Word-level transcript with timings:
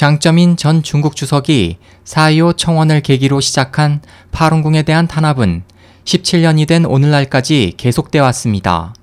장점인 0.00 0.56
전 0.56 0.82
중국 0.82 1.14
주석이 1.14 1.76
4.25 2.06 2.56
청원을 2.56 3.02
계기로 3.02 3.40
시작한 3.40 4.00
파룬궁에 4.32 4.82
대한 4.82 5.06
탄압은 5.06 5.62
17년이 6.06 6.66
된 6.66 6.86
오늘날까지 6.86 7.74
계속돼 7.76 8.18
왔습니다. 8.20 8.94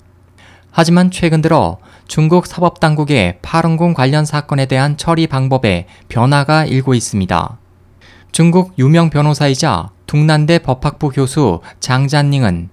하지만 0.71 1.11
최근 1.11 1.43
들어 1.43 1.77
중국 2.07 2.47
사법당국의 2.47 3.37
파룬궁 3.43 3.93
관련 3.93 4.25
사건에 4.25 4.65
대한 4.65 4.97
처리 4.97 5.27
방법에 5.27 5.85
변화가 6.09 6.65
일고 6.65 6.95
있습니다. 6.95 7.59
중국 8.31 8.73
유명 8.79 9.11
변호사이자 9.11 9.91
둥난대 10.07 10.57
법학부 10.57 11.09
교수 11.09 11.61
장잔닝은 11.79 12.69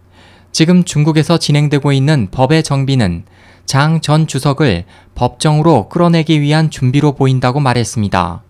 지금 0.55 0.85
중국에서 0.85 1.37
진행되고 1.37 1.91
있는 1.91 2.29
법의 2.31 2.63
정비는 2.63 3.25
장 3.67 4.01
전 4.01 4.29
주석을 4.29 4.85
법정으로 5.17 5.89
끌어내기 5.89 6.41
위한 6.41 6.71
준비로 6.71 7.17
보인다고 7.17 7.59
말했습니다. 7.59 8.41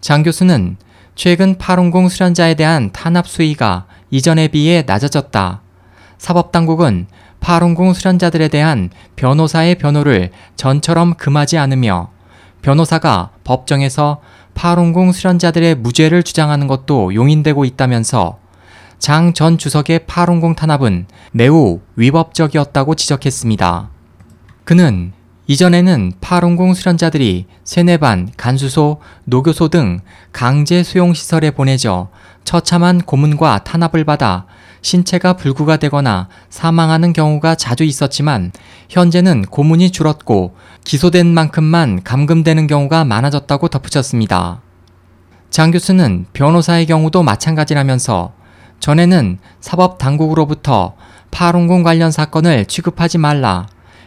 장 0.00 0.24
교수는 0.24 0.78
최근 1.14 1.56
파룬궁 1.56 2.08
수련자에 2.08 2.54
대한 2.54 2.90
탄압 2.92 3.28
수위가 3.28 3.86
이전에 4.10 4.48
비해 4.48 4.82
낮아졌다. 4.84 5.62
사법당국은 6.18 7.06
파룬궁 7.38 7.94
수련자들에 7.94 8.48
대한 8.48 8.90
변호사의 9.14 9.76
변호를 9.76 10.32
전처럼 10.56 11.14
금하지 11.14 11.56
않으며 11.56 12.10
변호사가 12.62 13.30
법정에서 13.44 14.20
파룬궁 14.54 15.12
수련자들의 15.12 15.76
무죄를 15.76 16.24
주장하는 16.24 16.66
것도 16.66 17.14
용인되고 17.14 17.64
있다면서 17.64 18.40
장 18.98 19.32
전 19.32 19.58
주석의 19.58 20.06
파룬궁 20.06 20.54
탄압은 20.56 21.06
매우 21.32 21.80
위법적이었다고 21.96 22.94
지적했습니다. 22.94 23.90
그는 24.64 25.12
이전에는 25.46 26.12
파룬궁 26.20 26.74
수련자들이 26.74 27.46
세네반, 27.64 28.32
간수소, 28.36 29.00
노교소 29.24 29.68
등 29.68 30.00
강제 30.32 30.82
수용 30.82 31.14
시설에 31.14 31.50
보내져 31.50 32.08
처참한 32.44 33.00
고문과 33.00 33.64
탄압을 33.64 34.04
받아 34.04 34.46
신체가 34.82 35.34
불구가 35.34 35.76
되거나 35.78 36.28
사망하는 36.50 37.12
경우가 37.12 37.54
자주 37.54 37.84
있었지만 37.84 38.52
현재는 38.88 39.42
고문이 39.42 39.90
줄었고 39.90 40.54
기소된 40.84 41.26
만큼만 41.26 42.02
감금되는 42.04 42.66
경우가 42.66 43.04
많아졌다고 43.04 43.68
덧붙였습니다. 43.68 44.60
장 45.50 45.70
교수는 45.70 46.26
변호사의 46.32 46.86
경우도 46.86 47.22
마찬가지라면서 47.22 48.37
전에는 48.80 49.38
사법 49.60 49.98
당국으로부터 49.98 50.94
파룬궁 51.30 51.82
관련 51.82 52.10
사건을 52.10 52.66
취급하지 52.66 53.18
말라. 53.18 53.66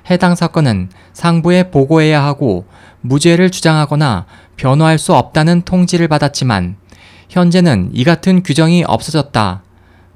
해당 0.10 0.36
사건은 0.36 0.90
상부에 1.14 1.70
보고해야 1.70 2.24
하고 2.24 2.66
무죄를 3.02 3.52
주장하거나 3.52 4.26
변호할 4.58 4.98
수 4.98 5.14
없다는 5.14 5.62
통지를 5.64 6.08
받았지만 6.08 6.76
현재는 7.30 7.92
이 7.94 8.04
같은 8.04 8.44
규정이 8.44 8.84
없어졌다. 8.88 9.62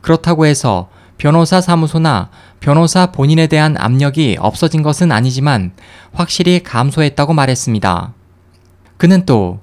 그렇다고 0.01 0.45
해서 0.45 0.89
변호사 1.17 1.61
사무소나 1.61 2.29
변호사 2.59 3.07
본인에 3.07 3.47
대한 3.47 3.75
압력이 3.77 4.37
없어진 4.39 4.83
것은 4.83 5.11
아니지만 5.11 5.71
확실히 6.13 6.61
감소했다고 6.61 7.33
말했습니다. 7.33 8.13
그는 8.97 9.25
또 9.25 9.59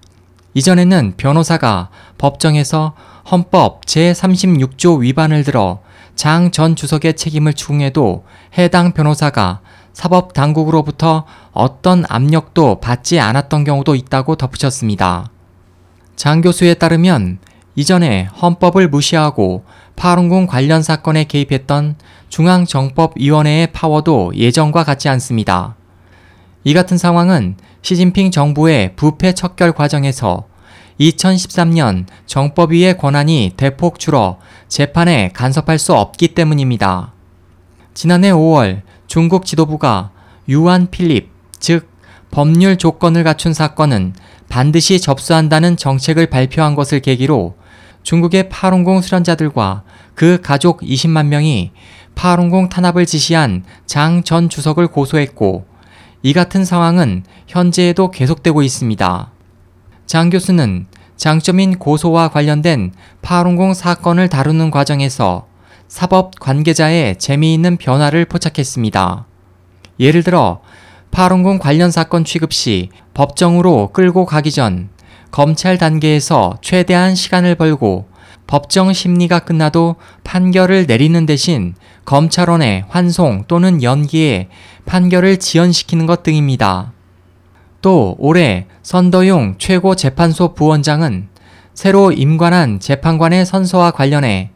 이전에는 0.55 1.15
변호사가 1.17 1.91
법정에서 2.19 2.95
헌법 3.31 3.84
제36조 3.87 5.01
위반을 5.01 5.45
들어 5.45 5.81
장 6.15 6.51
전 6.53 6.77
주석의 6.77 7.15
책임을 7.15 7.55
추궁해도 7.55 8.25
해당 8.59 8.92
변호사가 8.92 9.61
사법 9.92 10.33
당국으로부터 10.33 11.25
어떤 11.53 12.05
압력도 12.09 12.81
받지 12.81 13.20
않았던 13.20 13.64
경우도 13.64 13.95
있다고 13.95 14.37
덧붙였습니다. 14.37 15.31
장 16.17 16.41
교수에 16.41 16.75
따르면 16.75 17.39
이전에 17.75 18.29
헌법을 18.41 18.89
무시하고 18.89 19.64
파룬궁 19.97 20.47
관련 20.47 20.83
사건에 20.83 21.25
개입했던 21.25 21.97
중앙정법위원회의 22.29 23.73
파워도 23.73 24.33
예전과 24.36 24.85
같지 24.85 25.08
않습니다. 25.08 25.77
이 26.64 26.75
같은 26.75 26.96
상황은 26.96 27.57
시진핑 27.83 28.30
정부의 28.30 28.95
부패 28.96 29.33
척결 29.33 29.73
과정에서 29.73 30.45
2013년 31.01 32.07
정법위의 32.27 32.98
권한이 32.98 33.55
대폭 33.57 33.98
줄어 33.98 34.39
재판에 34.69 35.30
간섭할 35.33 35.79
수 35.79 35.95
없기 35.95 36.29
때문입니다. 36.29 37.13
지난해 37.95 38.30
5월 38.30 38.83
중국 39.07 39.45
지도부가 39.45 40.11
유한 40.48 40.91
필립, 40.91 41.31
즉 41.58 41.89
법률 42.31 42.79
조건을 42.79 43.25
갖춘 43.25 43.52
사건은 43.52 44.14
반드시 44.48 45.01
접수한다는 45.01 45.77
정책을 45.77 46.27
발표한 46.27 46.75
것을 46.75 47.01
계기로 47.01 47.57
중국의 48.02 48.48
파룬궁 48.48 49.01
수련자들과 49.02 49.83
그 50.14 50.41
가족 50.42 50.81
20만 50.81 51.27
명이 51.27 51.73
파룬궁 52.14 52.69
탄압을 52.69 53.07
지시한 53.07 53.64
장 53.86 54.23
전 54.25 54.48
주석을 54.48 54.89
고소했고 54.89 55.67
이 56.23 56.33
같은 56.33 56.64
상황은 56.64 57.25
현재에도 57.48 58.11
계속되고 58.11 58.63
있습니다. 58.63 59.32
장 60.07 60.30
교수는 60.30 60.86
장점인 61.17 61.79
고소와 61.79 62.29
관련된 62.29 62.92
파룬궁 63.23 63.74
사건을 63.74 64.29
다루는 64.29 64.70
과정에서 64.70 65.46
사법 65.89 66.39
관계자의 66.40 67.18
재미있는 67.18 67.77
변화를 67.77 68.24
포착했습니다. 68.24 69.27
예를 70.01 70.23
들어 70.23 70.61
파룬궁 71.11 71.58
관련 71.58 71.90
사건 71.90 72.24
취급 72.24 72.52
시 72.52 72.89
법정으로 73.14 73.90
끌고 73.92 74.24
가기 74.24 74.51
전 74.51 74.89
검찰 75.30 75.79
단계에서 75.79 76.58
최대한 76.63 77.14
시간을 77.14 77.55
벌고 77.55 78.07
법정 78.46 78.92
심리가 78.92 79.39
끝나도 79.39 79.96
판결을 80.24 80.86
내리는 80.86 81.24
대신 81.24 81.74
검찰원의 82.05 82.86
환송 82.89 83.45
또는 83.48 83.83
연기에 83.83 84.48
판결을 84.84 85.39
지연시키는 85.39 86.07
것 86.07 86.23
등입니다. 86.23 86.92
또 87.83 88.15
올해 88.19 88.67
선더용 88.83 89.57
최고재판소 89.59 90.55
부원장은 90.55 91.29
새로 91.75 92.13
임관한 92.13 92.81
재판관의 92.81 93.45
선서와 93.45 93.91
관련해 93.91 94.51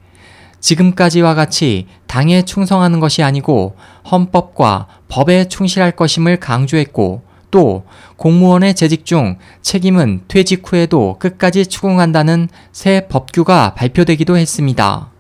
지금까지와 0.61 1.35
같이 1.35 1.87
당에 2.07 2.43
충성하는 2.43 3.01
것이 3.01 3.23
아니고 3.23 3.77
헌법과 4.11 4.87
법에 5.09 5.47
충실할 5.49 5.93
것임을 5.93 6.39
강조했고 6.39 7.23
또 7.51 7.85
공무원의 8.17 8.75
재직 8.75 9.05
중 9.05 9.39
책임은 9.63 10.23
퇴직 10.29 10.63
후에도 10.65 11.17
끝까지 11.19 11.67
추궁한다는 11.67 12.49
새 12.73 13.07
법규가 13.09 13.75
발표되기도 13.75 14.37
했습니다. 14.37 15.11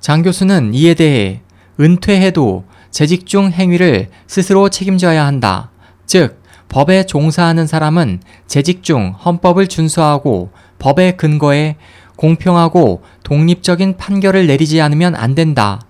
장 0.00 0.22
교수는 0.22 0.74
이에 0.74 0.94
대해 0.94 1.40
은퇴해도 1.80 2.64
재직 2.90 3.26
중 3.26 3.50
행위를 3.50 4.08
스스로 4.26 4.68
책임져야 4.68 5.24
한다. 5.24 5.70
즉, 6.06 6.37
법에 6.68 7.04
종사하는 7.04 7.66
사람은 7.66 8.20
재직 8.46 8.82
중 8.82 9.14
헌법을 9.24 9.68
준수하고 9.68 10.50
법의 10.78 11.16
근거에 11.16 11.76
공평하고 12.16 13.02
독립적인 13.22 13.96
판결을 13.96 14.46
내리지 14.46 14.80
않으면 14.80 15.14
안 15.14 15.34
된다. 15.34 15.80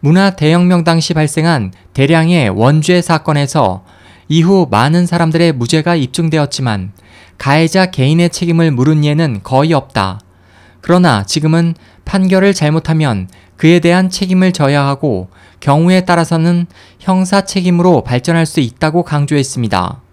문화 0.00 0.30
대혁명 0.30 0.84
당시 0.84 1.14
발생한 1.14 1.72
대량의 1.92 2.50
원죄 2.50 3.02
사건에서 3.02 3.84
이후 4.28 4.66
많은 4.70 5.06
사람들의 5.06 5.52
무죄가 5.52 5.96
입증되었지만 5.96 6.92
가해자 7.38 7.86
개인의 7.86 8.30
책임을 8.30 8.70
물은 8.70 9.04
예는 9.04 9.40
거의 9.42 9.72
없다. 9.72 10.20
그러나 10.80 11.24
지금은 11.24 11.74
판결을 12.04 12.54
잘못하면 12.54 13.28
그에 13.56 13.80
대한 13.80 14.10
책임을 14.10 14.52
져야 14.52 14.86
하고 14.86 15.28
경우에 15.60 16.02
따라서는 16.02 16.66
형사 17.00 17.40
책임으로 17.40 18.04
발전할 18.04 18.46
수 18.46 18.60
있다고 18.60 19.02
강조했습니다. 19.02 20.05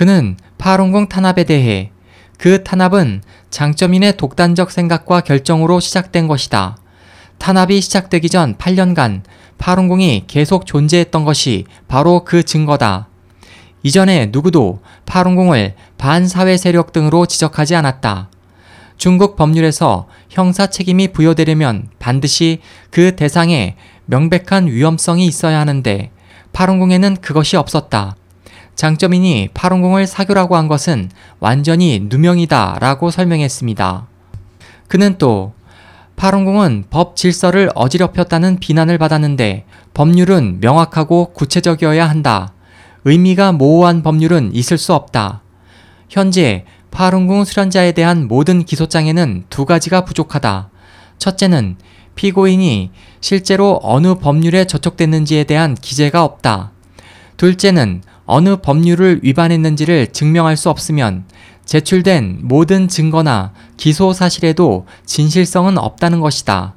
그는 0.00 0.38
파룬궁 0.56 1.10
탄압에 1.10 1.44
대해 1.44 1.90
그 2.38 2.64
탄압은 2.64 3.20
장점인의 3.50 4.16
독단적 4.16 4.70
생각과 4.70 5.20
결정으로 5.20 5.78
시작된 5.78 6.26
것이다. 6.26 6.78
탄압이 7.36 7.82
시작되기 7.82 8.30
전 8.30 8.56
8년간 8.56 9.20
파룬궁이 9.58 10.24
계속 10.26 10.64
존재했던 10.64 11.26
것이 11.26 11.66
바로 11.86 12.24
그 12.24 12.42
증거다. 12.44 13.08
이전에 13.82 14.30
누구도 14.32 14.80
파룬궁을 15.04 15.74
반사회 15.98 16.56
세력 16.56 16.94
등으로 16.94 17.26
지적하지 17.26 17.76
않았다. 17.76 18.30
중국 18.96 19.36
법률에서 19.36 20.08
형사 20.30 20.68
책임이 20.68 21.08
부여되려면 21.08 21.88
반드시 21.98 22.60
그 22.90 23.16
대상에 23.16 23.76
명백한 24.06 24.66
위험성이 24.66 25.26
있어야 25.26 25.60
하는데 25.60 26.10
파룬궁에는 26.54 27.16
그것이 27.16 27.58
없었다. 27.58 28.16
장점인이 28.74 29.50
파룬궁을 29.54 30.06
사교라고 30.06 30.56
한 30.56 30.68
것은 30.68 31.10
완전히 31.38 32.06
누명이다 32.08 32.78
라고 32.80 33.10
설명했습니다. 33.10 34.06
그는 34.88 35.16
또 35.18 35.52
파룬궁은 36.16 36.84
법 36.90 37.16
질서를 37.16 37.70
어지럽혔다는 37.74 38.58
비난을 38.58 38.98
받았는데 38.98 39.64
법률은 39.94 40.58
명확하고 40.60 41.32
구체적이어야 41.32 42.08
한다. 42.08 42.52
의미가 43.04 43.52
모호한 43.52 44.02
법률은 44.02 44.54
있을 44.54 44.76
수 44.76 44.94
없다. 44.94 45.42
현재 46.08 46.64
파룬궁 46.90 47.44
수련자에 47.44 47.92
대한 47.92 48.28
모든 48.28 48.64
기소장에는 48.64 49.44
두 49.48 49.64
가지가 49.64 50.04
부족하다. 50.04 50.70
첫째는 51.18 51.76
피고인이 52.16 52.90
실제로 53.20 53.78
어느 53.82 54.16
법률에 54.16 54.66
저촉됐는지에 54.66 55.44
대한 55.44 55.74
기재가 55.74 56.24
없다. 56.24 56.72
둘째는 57.40 58.02
어느 58.26 58.56
법률을 58.56 59.20
위반했는지를 59.22 60.08
증명할 60.08 60.58
수 60.58 60.68
없으면 60.68 61.24
제출된 61.64 62.40
모든 62.42 62.86
증거나 62.86 63.54
기소 63.78 64.12
사실에도 64.12 64.86
진실성은 65.06 65.78
없다는 65.78 66.20
것이다. 66.20 66.74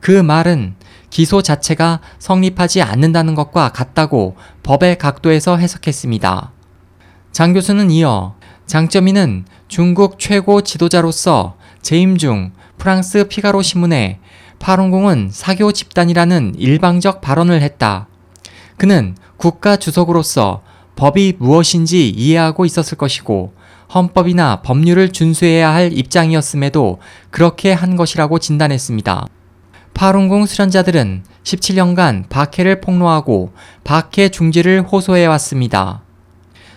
그 0.00 0.10
말은 0.12 0.76
기소 1.10 1.42
자체가 1.42 2.00
성립하지 2.18 2.80
않는다는 2.80 3.34
것과 3.34 3.68
같다고 3.68 4.36
법의 4.62 4.96
각도에서 4.96 5.58
해석했습니다. 5.58 6.52
장 7.30 7.52
교수는 7.52 7.90
이어 7.90 8.34
장점이는 8.64 9.44
중국 9.68 10.18
최고 10.18 10.62
지도자로서 10.62 11.58
재임 11.82 12.16
중 12.16 12.52
프랑스 12.78 13.28
피가로 13.28 13.60
신문에 13.60 14.20
파룬궁은 14.58 15.28
사교 15.32 15.72
집단이라는 15.72 16.54
일방적 16.56 17.20
발언을 17.20 17.60
했다. 17.60 18.07
그는 18.78 19.16
국가 19.36 19.76
주석으로서 19.76 20.62
법이 20.96 21.34
무엇인지 21.38 22.08
이해하고 22.08 22.64
있었을 22.64 22.96
것이고 22.96 23.52
헌법이나 23.94 24.62
법률을 24.62 25.12
준수해야 25.12 25.72
할 25.72 25.92
입장이었음에도 25.92 26.98
그렇게 27.30 27.72
한 27.72 27.96
것이라고 27.96 28.38
진단했습니다. 28.38 29.26
파룬궁 29.94 30.46
수련자들은 30.46 31.24
17년간 31.42 32.28
박해를 32.28 32.80
폭로하고 32.80 33.52
박해 33.84 34.28
중지를 34.28 34.82
호소해 34.82 35.26
왔습니다. 35.26 36.02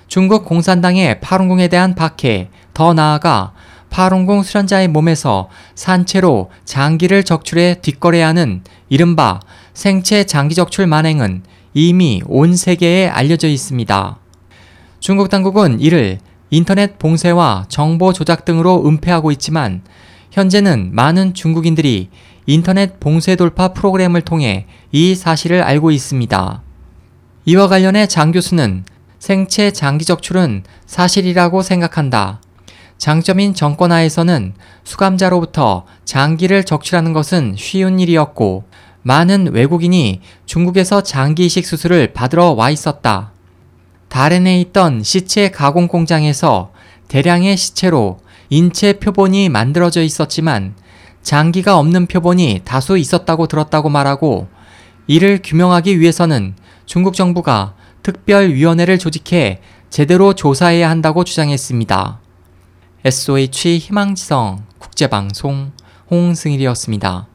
중국 0.08 0.46
공산당의 0.46 1.22
파룬궁에 1.22 1.68
대한 1.68 1.94
박해, 1.94 2.50
더 2.74 2.94
나아가 2.94 3.54
파룬궁 3.92 4.44
수련자의 4.44 4.88
몸에서 4.88 5.50
산채로 5.76 6.50
장기를 6.66 7.24
적출해 7.24 7.82
뒷거래하는 7.82 8.64
이른바 8.90 9.40
생체 9.74 10.24
장기 10.24 10.56
적출 10.56 10.88
만행은 10.88 11.44
이미 11.74 12.22
온 12.26 12.56
세계에 12.56 13.08
알려져 13.08 13.48
있습니다. 13.48 14.18
중국 15.00 15.30
당국은 15.30 15.80
이를 15.80 16.20
인터넷 16.50 17.00
봉쇄와 17.00 17.66
정보 17.70 18.12
조작 18.12 18.44
등으로 18.44 18.86
은폐하고 18.86 19.32
있지만 19.32 19.82
현재는 20.32 20.90
많은 20.94 21.34
중국인들이 21.34 22.10
인터넷 22.46 23.00
봉쇄 23.00 23.36
돌파 23.36 23.70
프로그램을 23.70 24.22
통해 24.22 24.66
이 24.92 25.16
사실을 25.16 25.62
알고 25.62 25.92
있습니다. 25.92 26.62
이와 27.46 27.68
관련해 27.68 28.08
장 28.08 28.32
교수는 28.32 28.84
생체 29.20 29.72
장기 29.72 30.04
적출은 30.04 30.64
사실이라고 30.86 31.62
생각한다. 31.62 32.42
장점인 32.98 33.54
정권하에서는 33.54 34.54
수감자로부터 34.84 35.86
장기를 36.06 36.64
적출하는 36.66 37.14
것은 37.14 37.56
쉬운 37.58 38.00
일이었고 38.00 38.64
많은 39.04 39.54
외국인이 39.54 40.22
중국에서 40.46 41.02
장기 41.02 41.46
이식 41.46 41.66
수술을 41.66 42.14
받으러 42.14 42.52
와 42.52 42.70
있었다. 42.70 43.32
다른에 44.10 44.60
있던 44.62 45.04
시체 45.04 45.50
가공 45.50 45.88
공장에서 45.88 46.72
대량의 47.08 47.58
시체로 47.58 48.20
인체 48.50 48.94
표본이 48.94 49.50
만들어져 49.50 50.02
있었지만 50.02 50.76
장기가 51.24 51.78
없는 51.78 52.08
표본이 52.08 52.62
다수 52.66 52.98
있었다고 52.98 53.48
들었다고 53.48 53.90
말하고 53.90 54.48
이를 55.08 55.40
규명하기 55.44 56.00
위해서는 56.00 56.56
중국 56.86 57.16
정부가 57.16 57.76
특별위원회를 58.04 58.98
조직해 58.98 59.62
제대로 59.90 60.34
조사해야 60.34 60.90
한다고 60.90 61.24
주장했습니다. 61.24 62.20
SOH 63.06 63.78
희망지성 63.80 64.66
국제방송 64.80 65.72
홍승일이었습니다. 66.10 67.31